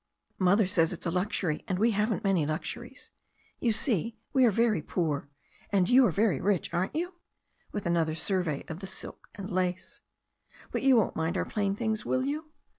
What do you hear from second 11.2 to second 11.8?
our plain